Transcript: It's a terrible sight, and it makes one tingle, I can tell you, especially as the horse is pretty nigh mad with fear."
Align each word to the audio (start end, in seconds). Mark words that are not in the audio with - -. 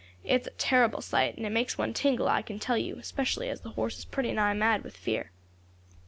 It's 0.23 0.47
a 0.47 0.51
terrible 0.57 0.99
sight, 0.99 1.37
and 1.37 1.45
it 1.45 1.51
makes 1.51 1.77
one 1.77 1.93
tingle, 1.93 2.27
I 2.27 2.41
can 2.41 2.57
tell 2.57 2.75
you, 2.75 2.95
especially 2.95 3.49
as 3.49 3.61
the 3.61 3.69
horse 3.77 3.99
is 3.99 4.05
pretty 4.05 4.31
nigh 4.31 4.55
mad 4.55 4.83
with 4.83 4.97
fear." 4.97 5.29